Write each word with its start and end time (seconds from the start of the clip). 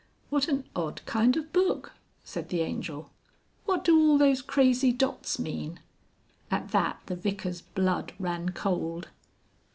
"What 0.31 0.47
an 0.47 0.63
odd 0.75 1.03
kind 1.05 1.37
of 1.37 1.53
book!" 1.53 1.91
said 2.23 2.49
the 2.49 2.61
Angel. 2.61 3.11
"What 3.65 3.83
do 3.85 3.99
all 3.99 4.17
those 4.17 4.41
crazy 4.41 4.91
dots 4.91 5.37
mean?" 5.37 5.79
(At 6.49 6.69
that 6.69 7.01
the 7.05 7.15
Vicar's 7.15 7.61
blood 7.61 8.11
ran 8.17 8.49
cold.) 8.49 9.09